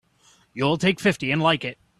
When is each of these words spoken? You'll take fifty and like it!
You'll 0.55 0.77
take 0.79 0.99
fifty 0.99 1.29
and 1.29 1.39
like 1.41 1.63
it! 1.63 1.77